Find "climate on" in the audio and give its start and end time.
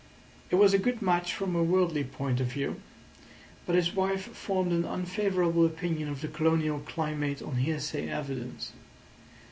6.79-7.57